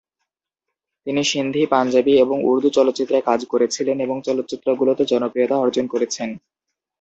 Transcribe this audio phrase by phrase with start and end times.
[1.07, 6.29] তিনি সিন্ধি, পাঞ্জাবি এবং উর্দু চলচ্চিত্রে কাজ করেছিলেন এবং চলচ্চিত্রগুলোতে জনপ্রিয়তা অর্জন করেছেন।